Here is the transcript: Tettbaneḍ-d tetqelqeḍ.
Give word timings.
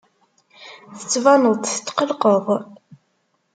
Tettbaneḍ-d 0.97 1.63
tetqelqeḍ. 1.67 2.45